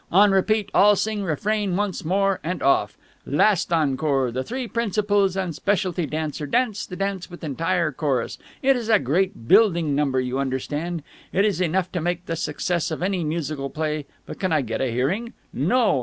[0.11, 2.97] On repeat, all sing refrain once more, and off.
[3.23, 8.39] Last encore, the three principals and specialty dancer dance the dance with entire chorus.
[8.63, 11.03] It is a great building number, you understand.
[11.31, 14.81] It is enough to make the success of any musical play, but can I get
[14.81, 15.33] a hearing?
[15.53, 15.99] No!